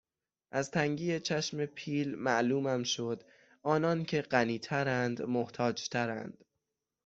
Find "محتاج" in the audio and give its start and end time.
5.21-5.87